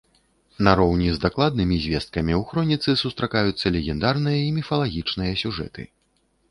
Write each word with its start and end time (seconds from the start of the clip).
Нароўні 0.67 1.09
з 1.17 1.21
дакладнымі 1.25 1.77
звесткамі, 1.83 2.33
у 2.41 2.47
хроніцы 2.53 2.97
сустракаюцца 3.03 3.65
легендарныя 3.77 4.39
і 4.49 4.53
міфалагічныя 4.61 5.33
сюжэты. 5.45 5.81